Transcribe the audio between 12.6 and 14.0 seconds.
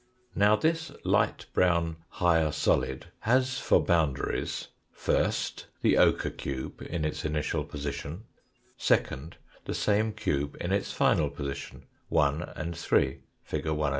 3, fig. 103.